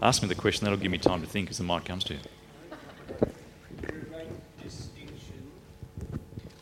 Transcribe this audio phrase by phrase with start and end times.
[0.00, 2.14] Ask me the question, that'll give me time to think as the mic comes to
[2.14, 2.20] you.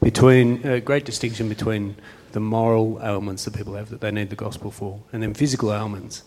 [0.00, 1.96] Between a great distinction between
[2.33, 5.72] the moral ailments that people have that they need the gospel for, and then physical
[5.72, 6.22] ailments.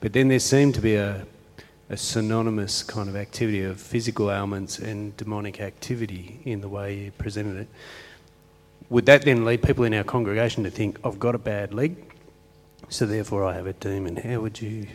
[0.00, 1.26] But then there seemed to be a,
[1.90, 7.10] a synonymous kind of activity of physical ailments and demonic activity in the way you
[7.12, 7.68] presented it.
[8.88, 11.96] Would that then lead people in our congregation to think, I've got a bad leg,
[12.88, 14.16] so therefore I have a demon?
[14.16, 14.86] How would you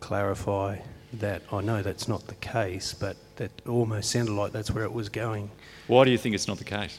[0.00, 0.78] clarify
[1.14, 1.42] that?
[1.52, 5.08] I know that's not the case, but that almost sounded like that's where it was
[5.08, 5.50] going.
[5.86, 6.98] Why do you think it's not the case?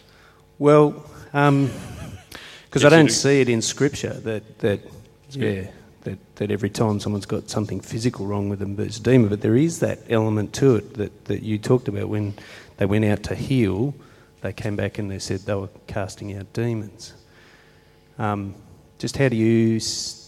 [0.59, 0.91] Well,
[1.31, 4.81] because I don't see it in Scripture that that
[5.29, 5.67] yeah
[6.03, 9.29] that, that every time someone's got something physical wrong with them, it's a demon.
[9.29, 12.33] But there is that element to it that, that you talked about when
[12.77, 13.93] they went out to heal.
[14.41, 17.13] They came back and they said they were casting out demons.
[18.17, 18.55] Um,
[19.01, 19.79] just how do you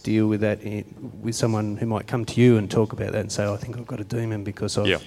[0.03, 0.83] deal with that in,
[1.21, 3.77] with someone who might come to you and talk about that and say, "I think
[3.77, 4.97] I've got a demon because I've, Yeah.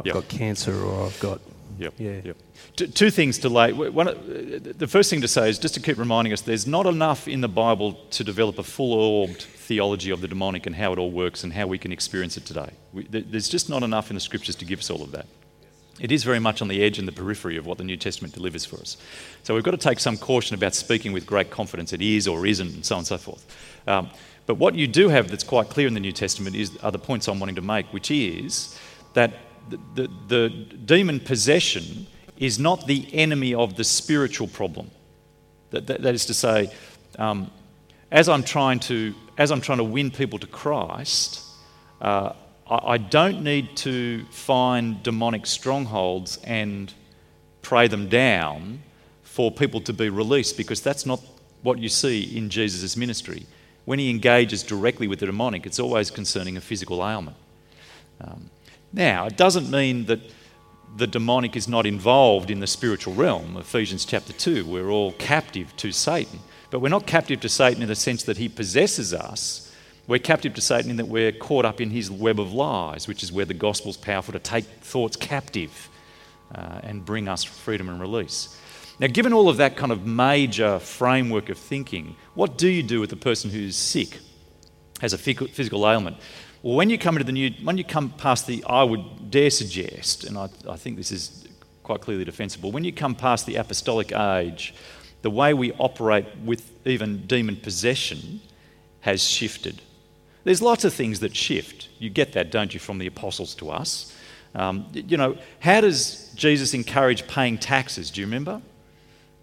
[0.00, 0.12] I've Yeah.
[0.14, 1.40] got cancer or I've got
[1.78, 1.94] Yep.
[1.98, 2.20] Yeah.
[2.24, 2.36] Yep.
[2.76, 3.70] T- two things to lay.
[3.72, 4.14] One, uh,
[4.78, 7.42] the first thing to say is just to keep reminding us there's not enough in
[7.42, 11.10] the Bible to develop a full orbed theology of the demonic and how it all
[11.10, 12.70] works and how we can experience it today.
[12.94, 15.26] We, there's just not enough in the scriptures to give us all of that.
[15.98, 18.34] It is very much on the edge and the periphery of what the New Testament
[18.34, 18.96] delivers for us.
[19.42, 22.46] So we've got to take some caution about speaking with great confidence it is or
[22.46, 23.46] isn't, and so on and so forth.
[23.86, 24.10] Um,
[24.44, 26.98] but what you do have that's quite clear in the New Testament is, are the
[26.98, 28.78] points I'm wanting to make, which is
[29.14, 29.32] that
[29.70, 34.90] the, the, the demon possession is not the enemy of the spiritual problem.
[35.70, 36.70] That, that, that is to say,
[37.18, 37.50] um,
[38.10, 41.42] as I'm trying to as I'm trying to win people to Christ,
[42.00, 42.32] uh,
[42.68, 46.92] I, don't need to find demonic strongholds and
[47.62, 48.80] pray them down
[49.22, 51.20] for people to be released because that's not
[51.62, 53.46] what you see in Jesus' ministry.
[53.84, 57.36] When he engages directly with the demonic, it's always concerning a physical ailment.
[58.20, 58.50] Um,
[58.92, 60.20] now, it doesn't mean that
[60.96, 63.56] the demonic is not involved in the spiritual realm.
[63.56, 66.40] Ephesians chapter 2, we're all captive to Satan.
[66.70, 69.65] But we're not captive to Satan in the sense that he possesses us.
[70.06, 73.24] We're captive to Satan in that we're caught up in his web of lies, which
[73.24, 75.88] is where the gospel's powerful to take thoughts captive
[76.54, 78.56] uh, and bring us freedom and release.
[79.00, 83.00] Now, given all of that kind of major framework of thinking, what do you do
[83.00, 84.18] with a person who's sick,
[85.00, 86.16] has a physical ailment?
[86.62, 89.50] Well, when you come into the new, when you come past the, I would dare
[89.50, 91.48] suggest, and I, I think this is
[91.82, 94.72] quite clearly defensible, when you come past the apostolic age,
[95.22, 98.40] the way we operate with even demon possession
[99.00, 99.82] has shifted.
[100.46, 101.88] There's lots of things that shift.
[101.98, 104.14] You get that, don't you, from the apostles to us?
[104.54, 108.12] Um, you know, how does Jesus encourage paying taxes?
[108.12, 108.62] Do you remember?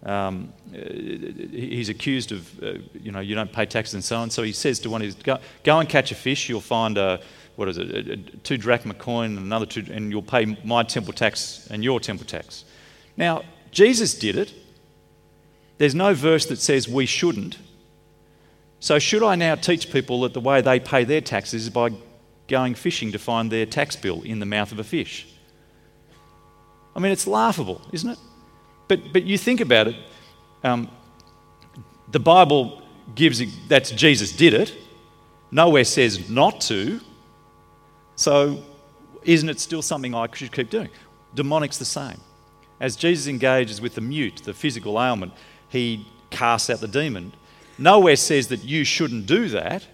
[0.02, 4.30] Um, uh, he's accused of, uh, you know, you don't pay taxes and so on.
[4.30, 6.48] So he says to one of his, go, go and catch a fish.
[6.48, 7.20] You'll find a,
[7.56, 10.84] what is it, a, a two drachma coin and another two, and you'll pay my
[10.84, 12.64] temple tax and your temple tax.
[13.14, 13.42] Now,
[13.72, 14.54] Jesus did it.
[15.76, 17.58] There's no verse that says we shouldn't.
[18.84, 21.88] So, should I now teach people that the way they pay their taxes is by
[22.48, 25.26] going fishing to find their tax bill in the mouth of a fish?
[26.94, 28.18] I mean, it's laughable, isn't it?
[28.86, 29.96] But, but you think about it,
[30.64, 30.90] um,
[32.12, 32.82] the Bible
[33.14, 34.74] gives that Jesus did it,
[35.50, 37.00] nowhere says not to.
[38.16, 38.62] So,
[39.22, 40.90] isn't it still something I should keep doing?
[41.34, 42.20] Demonic's the same.
[42.80, 45.32] As Jesus engages with the mute, the physical ailment,
[45.70, 47.32] he casts out the demon.
[47.78, 49.84] Nowhere says that you shouldn't do that.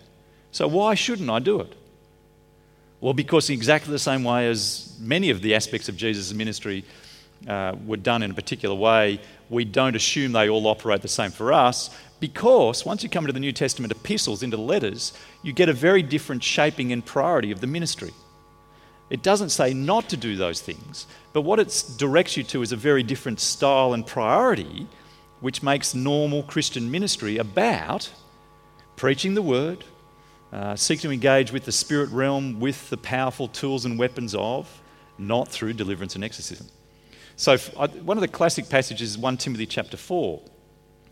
[0.52, 1.74] So, why shouldn't I do it?
[3.00, 6.84] Well, because in exactly the same way as many of the aspects of Jesus' ministry
[7.48, 11.30] uh, were done in a particular way, we don't assume they all operate the same
[11.30, 15.52] for us because once you come into the New Testament epistles, into the letters, you
[15.52, 18.12] get a very different shaping and priority of the ministry.
[19.08, 22.72] It doesn't say not to do those things, but what it directs you to is
[22.72, 24.86] a very different style and priority,
[25.40, 28.10] which makes normal Christian ministry about
[28.96, 29.84] preaching the word,
[30.52, 34.82] uh, seeking to engage with the spirit realm with the powerful tools and weapons of,
[35.18, 36.66] not through deliverance and exorcism.
[37.36, 40.42] So, one of the classic passages is 1 Timothy chapter 4,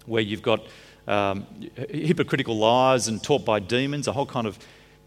[0.04, 0.66] where you've got
[1.06, 1.46] um,
[1.88, 4.58] hypocritical lies and taught by demons, a whole kind of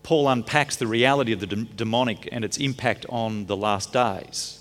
[0.04, 4.61] Paul unpacks the reality of the dem- demonic and its impact on the last days.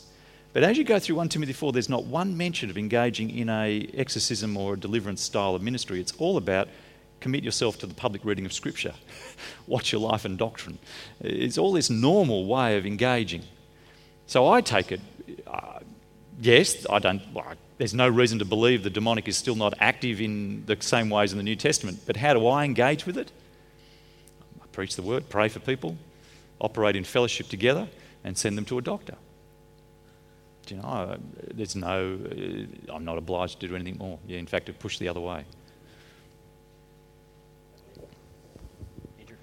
[0.53, 3.49] But as you go through 1 Timothy 4, there's not one mention of engaging in
[3.49, 6.01] a exorcism or a deliverance style of ministry.
[6.01, 6.69] It's all about
[7.21, 8.95] commit yourself to the public reading of Scripture,
[9.67, 10.79] watch your life and doctrine.
[11.21, 13.43] It's all this normal way of engaging.
[14.27, 15.01] So I take it,
[15.47, 15.81] uh,
[16.41, 17.23] yes, I don't.
[17.33, 21.11] well, There's no reason to believe the demonic is still not active in the same
[21.11, 22.01] ways in the New Testament.
[22.07, 23.31] But how do I engage with it?
[24.63, 25.97] I preach the word, pray for people,
[26.61, 27.89] operate in fellowship together,
[28.25, 29.17] and send them to a doctor.
[30.71, 31.17] You know, uh,
[31.53, 34.19] there's no, uh, I'm not obliged to do anything more.
[34.27, 35.45] Yeah, in fact, it pushed the other way.
[39.19, 39.37] Andrew.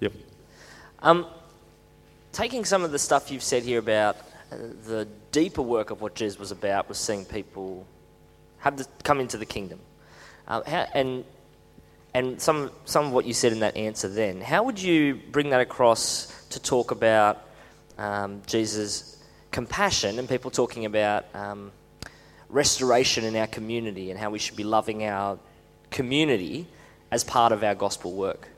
[0.00, 0.12] Yep.
[1.00, 1.26] Um,
[2.32, 4.16] taking some of the stuff you've said here about
[4.52, 7.86] uh, the deeper work of what Jesus was about was seeing people
[8.58, 9.80] have to come into the kingdom.
[10.46, 11.24] Uh, how, and
[12.14, 15.50] and some, some of what you said in that answer then, how would you bring
[15.50, 17.42] that across to talk about
[17.98, 19.20] um, Jesus'
[19.54, 21.70] compassion and people talking about um,
[22.48, 25.38] restoration in our community and how we should be loving our
[25.92, 26.66] community
[27.12, 28.48] as part of our gospel work?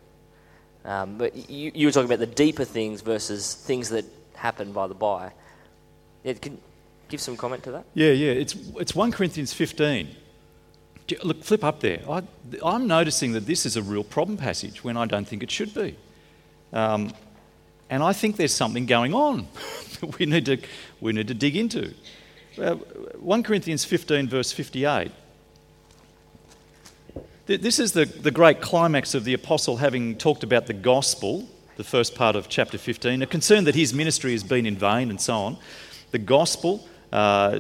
[0.87, 4.87] Um, but you, you, were talking about the deeper things versus things that happen by
[4.87, 5.33] the by.
[6.25, 6.59] Yeah, can
[7.11, 7.85] give some comment to that?
[7.93, 8.33] Yeah, yeah.
[8.33, 10.09] It's, it's 1 Corinthians 15.
[11.25, 12.01] Look, flip up there.
[12.09, 12.23] I,
[12.65, 15.75] am noticing that this is a real problem passage when I don't think it should
[15.75, 15.97] be.
[16.73, 17.13] Um,
[17.89, 19.47] and I think there's something going on
[20.01, 20.59] that we need to,
[21.01, 21.95] we need to dig into.
[22.61, 25.13] Uh, 1 Corinthians 15, verse 58.
[27.47, 31.85] This is the, the great climax of the apostle having talked about the gospel, the
[31.85, 35.21] first part of chapter 15, a concern that his ministry has been in vain and
[35.21, 35.57] so on.
[36.11, 37.57] The gospel, uh,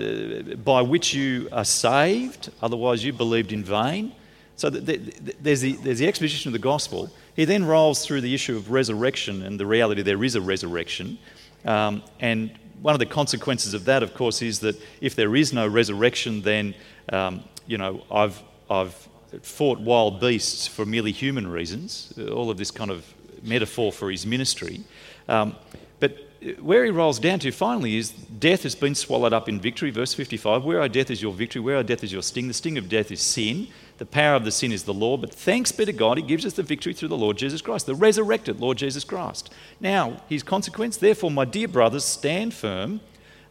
[0.64, 4.12] by which you are saved, otherwise you believed in vain.
[4.56, 7.10] So there's the, there's the exposition of the gospel.
[7.36, 11.18] He then rolls through the issue of resurrection and the reality there is a resurrection.
[11.64, 12.50] Um, and
[12.80, 16.42] one of the consequences of that, of course, is that if there is no resurrection,
[16.42, 16.74] then,
[17.12, 18.94] um, you know, I've, I've
[19.42, 23.04] fought wild beasts for merely human reasons, all of this kind of
[23.42, 24.80] metaphor for his ministry.
[25.28, 25.56] Um,
[26.00, 26.16] but
[26.60, 29.90] where he rolls down to finally is death has been swallowed up in victory.
[29.90, 31.60] Verse 55 Where, O death, is your victory?
[31.60, 32.48] Where, O death, is your sting?
[32.48, 33.68] The sting of death is sin.
[33.98, 35.16] The power of the sin is the law.
[35.16, 37.86] But thanks be to God, He gives us the victory through the Lord Jesus Christ,
[37.86, 39.52] the resurrected Lord Jesus Christ.
[39.80, 43.00] Now, His consequence, therefore, my dear brothers, stand firm.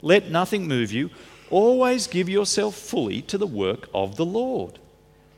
[0.01, 1.09] Let nothing move you.
[1.49, 4.79] Always give yourself fully to the work of the Lord,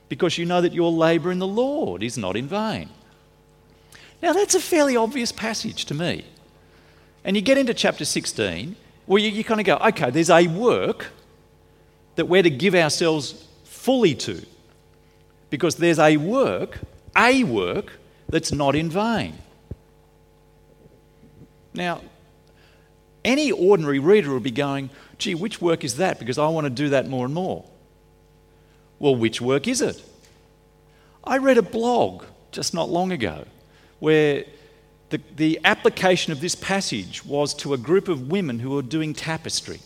[0.09, 2.89] because you know that your labour in the Lord is not in vain.
[4.21, 6.25] Now, that's a fairly obvious passage to me.
[7.23, 8.75] And you get into chapter 16,
[9.05, 11.07] where you, you kind of go, okay, there's a work
[12.15, 14.45] that we're to give ourselves fully to.
[15.49, 16.79] Because there's a work,
[17.15, 17.93] a work,
[18.29, 19.37] that's not in vain.
[21.73, 22.01] Now,
[23.23, 26.19] any ordinary reader will be going, gee, which work is that?
[26.19, 27.65] Because I want to do that more and more.
[28.99, 30.03] Well, which work is it?
[31.23, 33.45] I read a blog just not long ago
[33.99, 34.45] where
[35.09, 39.13] the, the application of this passage was to a group of women who were doing
[39.13, 39.79] tapestry.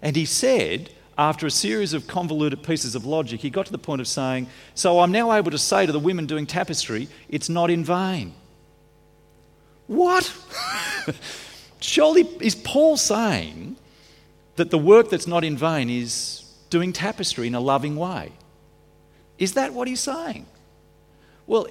[0.00, 3.78] And he said, after a series of convoluted pieces of logic, he got to the
[3.78, 7.48] point of saying, So I'm now able to say to the women doing tapestry, it's
[7.48, 8.34] not in vain.
[9.86, 10.32] What?
[11.80, 13.76] Surely is Paul saying
[14.56, 18.32] that the work that's not in vain is doing tapestry in a loving way?
[19.38, 20.46] Is that what he's saying?
[21.46, 21.66] Well,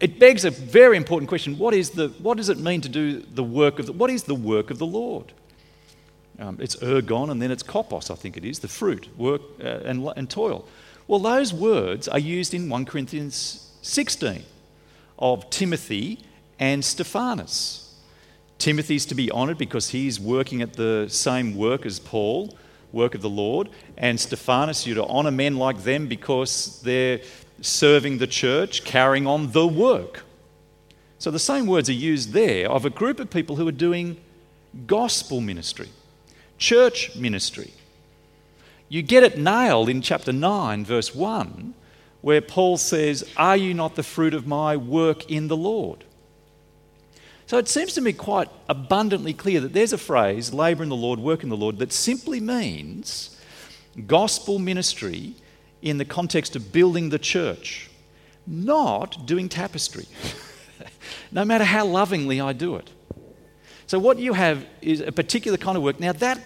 [0.00, 1.58] it begs a very important question.
[1.58, 4.24] What, is the, what does it mean to do the work of the, what is
[4.24, 5.32] the work of the Lord?
[6.38, 9.80] Um, it's ergon and then it's kopos, I think it is, the fruit, work uh,
[9.84, 10.66] and, and toil.
[11.08, 14.44] Well, those words are used in 1 Corinthians 16
[15.18, 16.20] of Timothy
[16.58, 17.94] and Stephanas.
[18.58, 22.56] Timothy's to be honoured because he's working at the same work as Paul,
[22.92, 27.20] work of the Lord, and Stephanas, you're to honour men like them because they're
[27.60, 30.24] serving the church, carrying on the work.
[31.18, 34.16] So the same words are used there of a group of people who are doing
[34.86, 35.88] gospel ministry,
[36.58, 37.72] church ministry.
[38.88, 41.74] You get it nailed in chapter 9, verse 1,
[42.20, 46.04] where Paul says, Are you not the fruit of my work in the Lord?
[47.46, 50.96] So it seems to me quite abundantly clear that there's a phrase, labour in the
[50.96, 53.40] Lord, work in the Lord, that simply means
[54.06, 55.34] gospel ministry
[55.80, 57.90] in the context of building the church,
[58.46, 60.06] not doing tapestry,
[61.32, 62.90] no matter how lovingly I do it.
[63.88, 65.98] So, what you have is a particular kind of work.
[65.98, 66.40] Now, that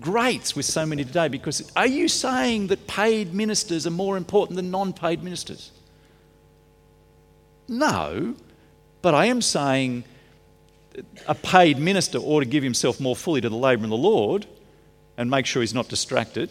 [0.00, 4.56] grates with so many today because are you saying that paid ministers are more important
[4.56, 5.72] than non paid ministers?
[7.66, 8.36] No,
[9.00, 10.04] but I am saying
[11.26, 14.46] a paid minister ought to give himself more fully to the labour of the Lord
[15.16, 16.50] and make sure he's not distracted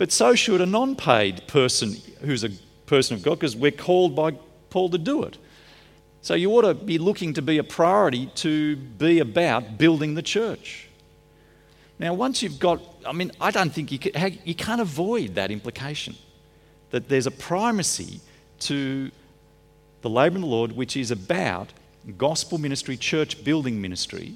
[0.00, 2.48] but so should a non paid person who's a
[2.86, 4.30] person of God, because we're called by
[4.70, 5.36] Paul to do it.
[6.22, 10.22] So you ought to be looking to be a priority to be about building the
[10.22, 10.88] church.
[11.98, 15.50] Now, once you've got, I mean, I don't think you can, you can't avoid that
[15.50, 16.16] implication
[16.90, 18.20] that there's a primacy
[18.60, 19.10] to
[20.02, 21.72] the labour in the Lord, which is about
[22.16, 24.34] gospel ministry, church building ministry,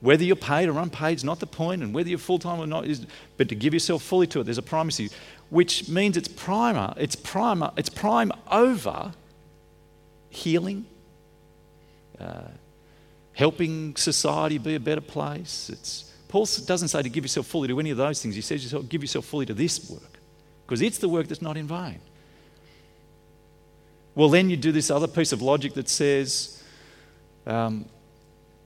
[0.00, 2.66] whether you're paid or unpaid is not the point, and whether you're full time or
[2.66, 4.44] not is, but to give yourself fully to it.
[4.44, 5.10] There's a primacy,
[5.50, 9.12] which means it's primer, it's primer, it's prime over
[10.30, 10.86] healing,
[12.20, 12.48] uh,
[13.32, 15.70] helping society be a better place.
[15.72, 18.36] It's Paul doesn't say to give yourself fully to any of those things.
[18.36, 20.20] He says yourself, give yourself fully to this work,
[20.64, 22.00] because it's the work that's not in vain.
[24.14, 26.62] Well, then you do this other piece of logic that says,
[27.46, 27.86] um,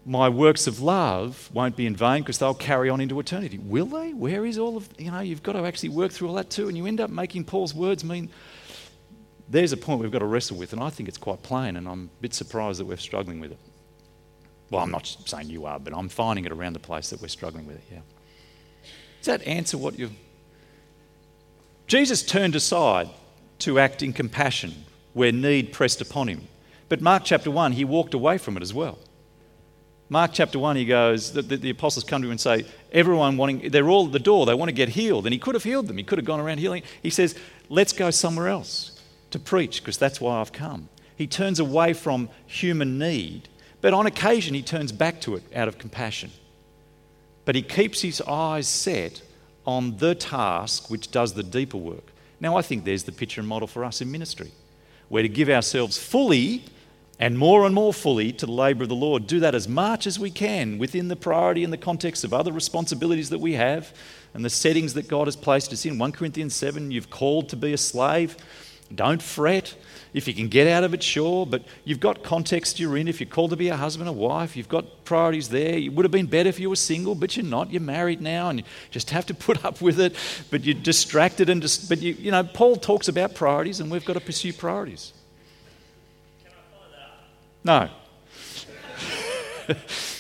[0.05, 3.59] my works of love won't be in vain because they'll carry on into eternity.
[3.59, 4.13] Will they?
[4.13, 6.69] Where is all of, you know, you've got to actually work through all that too.
[6.69, 8.29] And you end up making Paul's words mean
[9.49, 10.73] there's a point we've got to wrestle with.
[10.73, 11.77] And I think it's quite plain.
[11.77, 13.59] And I'm a bit surprised that we're struggling with it.
[14.71, 17.29] Well, I'm not saying you are, but I'm finding it around the place that we're
[17.29, 18.01] struggling with it, yeah.
[19.19, 20.11] Does that answer what you.
[21.87, 23.09] Jesus turned aside
[23.61, 24.75] to act in compassion
[25.13, 26.49] where need pressed upon him.
[26.89, 28.99] But Mark chapter 1, he walked away from it as well.
[30.09, 33.37] Mark chapter 1, he goes, the, the, the, apostles come to him and say, everyone
[33.37, 35.25] wanting, they're all at the door, they want to get healed.
[35.25, 36.83] And he could have healed them, he could have gone around healing.
[37.03, 37.35] He says,
[37.69, 38.94] let's go somewhere else
[39.35, 40.89] to preach because that's why I've come.
[41.17, 43.49] He turns away from human need,
[43.81, 46.31] but on occasion he turns back to it out of compassion.
[47.45, 49.23] But he keeps his eyes set
[49.67, 52.13] on the task which does the deeper work.
[52.41, 54.53] Now, I think there's the picture and model for us in ministry.
[55.11, 56.65] We're to give ourselves fully
[57.19, 59.27] and more and more fully to the labour of the Lord.
[59.27, 62.53] Do that as much as we can within the priority and the context of other
[62.53, 63.93] responsibilities that we have
[64.33, 65.99] and the settings that God has placed us in.
[65.99, 68.37] 1 Corinthians 7, you've called to be a slave.
[68.95, 69.75] Don't fret.
[70.13, 73.09] If you can get out of it, sure, but you've got context you're in.
[73.09, 75.77] If you're called to be a husband a wife, you've got priorities there.
[75.77, 77.73] It would have been better if you were single, but you're not.
[77.73, 80.15] You're married now and you just have to put up with it,
[80.51, 84.05] but you're distracted and just, but you, you know, Paul talks about priorities and we've
[84.05, 85.13] got to pursue priorities.
[86.45, 87.91] can i follow that
[89.69, 89.85] No.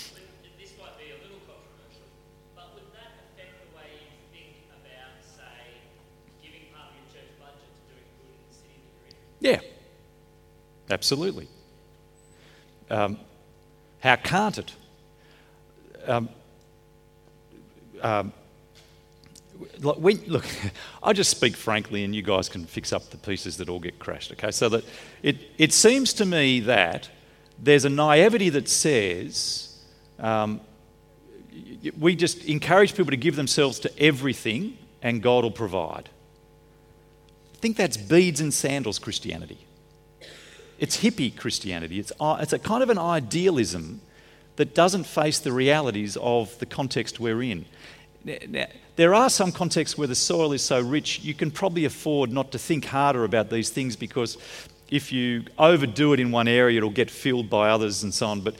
[10.95, 11.49] absolutely.
[12.89, 13.19] Um,
[13.99, 14.73] how can't it?
[16.07, 16.29] Um,
[18.01, 18.33] um,
[19.99, 20.47] we, look,
[21.03, 23.99] I just speak frankly, and you guys can fix up the pieces that all get
[23.99, 24.31] crashed.
[24.33, 24.85] Okay, so that
[25.23, 27.11] it, it seems to me that
[27.59, 29.77] there's a naivety that says
[30.21, 30.61] um,
[31.99, 36.09] we just encourage people to give themselves to everything and God will provide.
[37.55, 39.59] I think that's beads and sandals Christianity.
[40.78, 41.99] It's hippie Christianity.
[41.99, 44.00] It's, uh, it's a kind of an idealism
[44.57, 47.64] that doesn't face the realities of the context we're in.
[48.25, 48.66] Now,
[48.97, 52.52] there are some contexts where the soil is so rich, you can probably afford not
[52.52, 54.38] to think harder about these things because
[54.90, 58.40] if you overdo it in one area, it'll get filled by others and so on.
[58.40, 58.54] But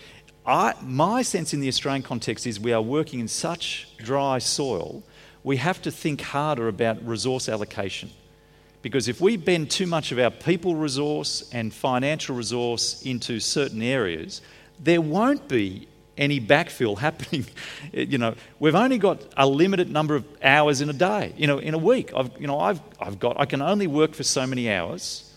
[0.45, 5.03] I, my sense in the Australian context is we are working in such dry soil,
[5.43, 8.11] we have to think harder about resource allocation.
[8.85, 13.81] Because if we bend too much of our people resource and financial resource into certain
[13.81, 14.43] areas,
[14.79, 15.89] there won't be
[16.19, 17.47] any backfill happening.
[17.95, 21.57] you know, we've only got a limited number of hours in a day, you know,
[21.57, 22.13] in a week.
[22.15, 25.33] I've, you know, I've, I've got, I can only work for so many hours.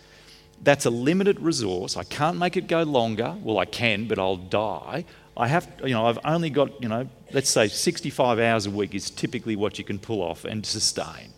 [0.62, 1.96] That's a limited resource.
[1.96, 3.34] I can't make it go longer.
[3.42, 5.06] Well, I can, but I'll die.
[5.38, 8.94] I have, you know, I've only got, you know, let's say 65 hours a week
[8.94, 11.32] is typically what you can pull off and sustain.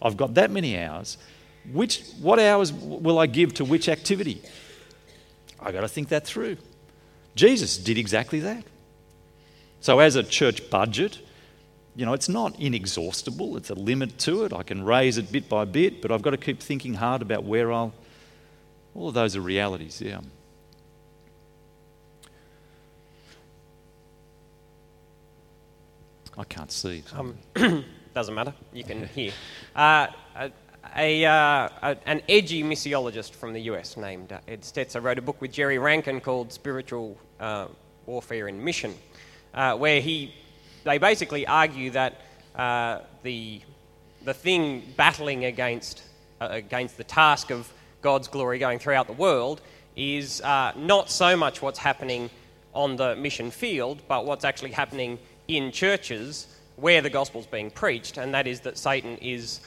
[0.00, 1.18] I've got that many hours.
[1.72, 4.42] Which, what hours will I give to which activity?
[5.60, 6.56] I've got to think that through.
[7.34, 8.64] Jesus did exactly that.
[9.80, 11.18] So, as a church budget,
[11.94, 14.52] you know, it's not inexhaustible, it's a limit to it.
[14.52, 17.44] I can raise it bit by bit, but I've got to keep thinking hard about
[17.44, 17.92] where I'll
[18.96, 20.20] all of those are realities, yeah.
[26.38, 27.02] I can't see.
[27.14, 27.36] Um,
[28.14, 28.54] doesn't matter.
[28.72, 29.32] You can hear.
[29.74, 30.06] Uh,
[30.96, 35.22] a, a, uh, an edgy missiologist from the US named uh, Ed Stetzer wrote a
[35.22, 37.66] book with Jerry Rankin called Spiritual uh,
[38.06, 38.94] Warfare in Mission,
[39.54, 40.34] uh, where he
[40.84, 42.20] they basically argue that
[42.54, 43.60] uh, the
[44.24, 46.02] the thing battling against
[46.40, 47.70] against the task of
[48.02, 49.60] God's glory going throughout the world
[49.96, 52.30] is uh, not so much what's happening
[52.74, 58.18] on the mission field, but what's actually happening in churches where the gospel's being preached,
[58.18, 59.60] and that is that Satan is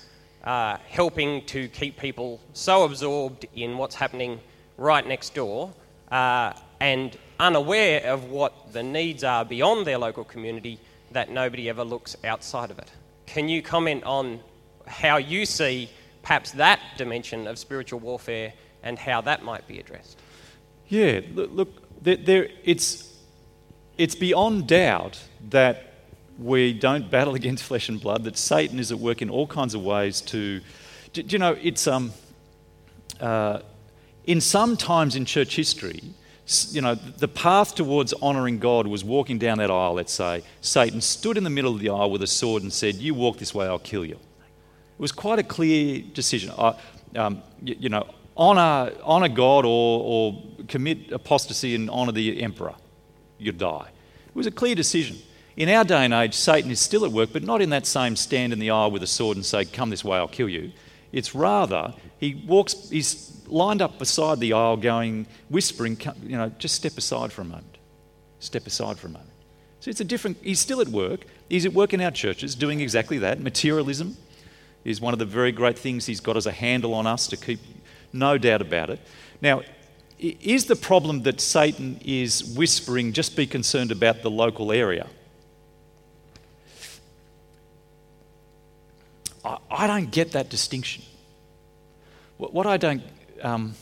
[0.43, 4.39] uh, helping to keep people so absorbed in what's happening
[4.77, 5.73] right next door
[6.11, 10.79] uh, and unaware of what the needs are beyond their local community
[11.11, 12.91] that nobody ever looks outside of it.
[13.25, 14.39] Can you comment on
[14.87, 15.89] how you see
[16.21, 18.53] perhaps that dimension of spiritual warfare
[18.83, 20.17] and how that might be addressed.
[20.87, 23.17] Yeah, look, look there, there, it's,
[23.97, 25.19] it's beyond doubt
[25.49, 25.88] that
[26.39, 29.75] we don't battle against flesh and blood, that Satan is at work in all kinds
[29.75, 30.61] of ways to.
[31.13, 31.87] Do, do you know, it's.
[31.87, 32.13] Um,
[33.19, 33.61] uh,
[34.25, 36.01] in some times in church history,
[36.69, 40.43] you know, the path towards honouring God was walking down that aisle, let's say.
[40.61, 43.37] Satan stood in the middle of the aisle with a sword and said, You walk
[43.37, 44.15] this way, I'll kill you.
[44.15, 46.51] It was quite a clear decision.
[46.57, 46.73] Uh,
[47.15, 52.75] um, you, you, know, honour, honour God or, or commit apostasy and honour the emperor.
[53.37, 53.89] You die.
[54.27, 55.17] It was a clear decision.
[55.55, 58.15] In our day and age, Satan is still at work, but not in that same
[58.15, 60.71] stand in the aisle with a sword and say, Come this way, I'll kill you.
[61.11, 66.75] It's rather, he walks, he's lined up beside the aisle going, whispering, you know, just
[66.75, 67.77] step aside for a moment.
[68.39, 69.29] Step aside for a moment.
[69.79, 71.25] So it's a different, he's still at work.
[71.49, 73.39] He's at work in our churches doing exactly that.
[73.39, 74.17] Materialism
[74.83, 77.37] is one of the very great things he's got as a handle on us to
[77.37, 77.59] keep,
[78.13, 78.99] no doubt about it.
[79.41, 79.61] Now,
[80.19, 85.07] is the problem that Satan is whispering, just be concerned about the local area?
[89.43, 91.03] I, I don't get that distinction.
[92.37, 93.03] What, what I don't
[93.41, 93.75] um,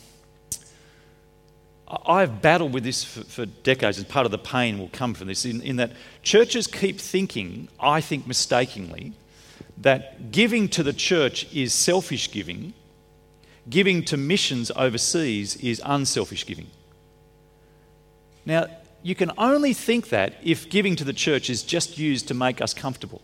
[1.88, 5.28] I've battled with this for, for, decades, and part of the pain will come from
[5.28, 9.14] this, in, in that churches keep thinking, I think mistakenly,
[9.78, 12.74] that giving to the church is selfish giving,
[13.70, 16.68] giving to missions overseas is unselfish giving.
[18.46, 18.68] Now,
[19.02, 22.62] you can only think that if giving to the church is just used to make
[22.62, 23.22] us comfortable.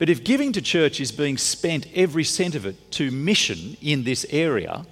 [0.00, 4.04] But if giving to church is being spent, every cent of it, to mission in
[4.04, 4.86] this area,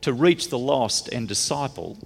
[0.00, 1.96] to reach the lost and disciple,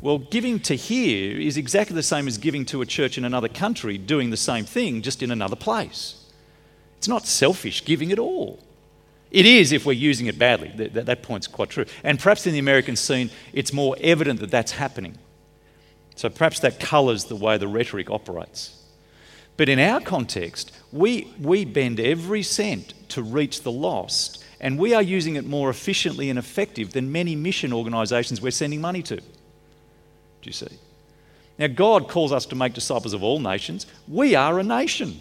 [0.00, 3.48] well, giving to here is exactly the same as giving to a church in another
[3.48, 6.24] country doing the same thing, just in another place.
[6.96, 8.58] It's not selfish giving at all.
[9.30, 10.72] It is if we're using it badly.
[10.76, 11.84] That, that, point's quite true.
[12.02, 15.18] And perhaps in the American scene, it's more evident that that's happening.
[16.16, 18.81] So perhaps that colours the way the rhetoric operates.
[19.56, 24.94] But in our context, we, we bend every cent to reach the lost, and we
[24.94, 29.16] are using it more efficiently and effective than many mission organisations we're sending money to.
[29.16, 29.22] Do
[30.42, 30.78] you see?
[31.58, 33.86] Now, God calls us to make disciples of all nations.
[34.08, 35.20] We are a nation.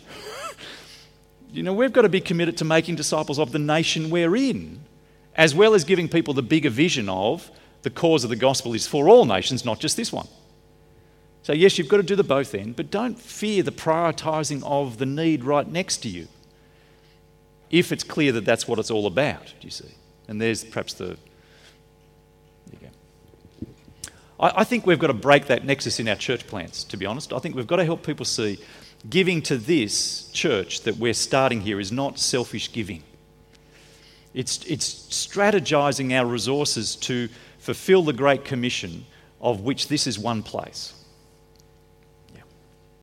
[1.51, 4.81] you know, we've got to be committed to making disciples of the nation we're in,
[5.35, 7.51] as well as giving people the bigger vision of
[7.81, 10.27] the cause of the gospel is for all nations, not just this one.
[11.43, 14.99] So, yes, you've got to do the both end, but don't fear the prioritising of
[14.99, 16.27] the need right next to you
[17.71, 19.95] if it's clear that that's what it's all about, do you see?
[20.27, 21.17] And there's perhaps the.
[24.39, 27.05] I, I think we've got to break that nexus in our church plans, to be
[27.05, 27.31] honest.
[27.31, 28.59] I think we've got to help people see
[29.09, 33.03] giving to this church that we're starting here is not selfish giving.
[34.33, 39.05] It's, it's strategizing our resources to fulfill the Great Commission,
[39.39, 40.93] of which this is one place.